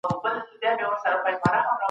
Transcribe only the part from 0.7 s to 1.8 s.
د حقایقو پلټنه وسي.